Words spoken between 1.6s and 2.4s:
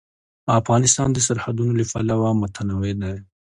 له پلوه